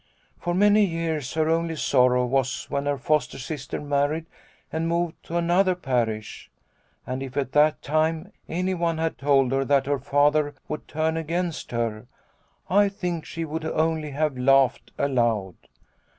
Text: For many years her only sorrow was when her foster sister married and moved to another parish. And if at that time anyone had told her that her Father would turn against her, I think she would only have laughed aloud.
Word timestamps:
For 0.39 0.55
many 0.55 0.83
years 0.83 1.35
her 1.35 1.47
only 1.47 1.75
sorrow 1.75 2.25
was 2.25 2.65
when 2.71 2.87
her 2.87 2.97
foster 2.97 3.37
sister 3.37 3.79
married 3.79 4.25
and 4.73 4.87
moved 4.87 5.13
to 5.25 5.37
another 5.37 5.75
parish. 5.75 6.49
And 7.05 7.21
if 7.21 7.37
at 7.37 7.51
that 7.51 7.83
time 7.83 8.31
anyone 8.49 8.97
had 8.97 9.19
told 9.19 9.51
her 9.51 9.63
that 9.65 9.85
her 9.85 9.99
Father 9.99 10.55
would 10.67 10.87
turn 10.87 11.17
against 11.17 11.69
her, 11.69 12.07
I 12.67 12.89
think 12.89 13.25
she 13.25 13.45
would 13.45 13.63
only 13.63 14.09
have 14.09 14.35
laughed 14.39 14.89
aloud. 14.97 15.53